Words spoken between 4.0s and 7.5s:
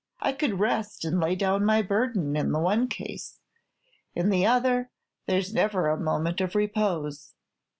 in the other, there's never a moment of repose!